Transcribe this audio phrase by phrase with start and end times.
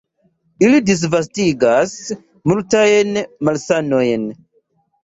[0.67, 1.93] Ili disvastigas
[2.53, 4.27] multajn malsanojn.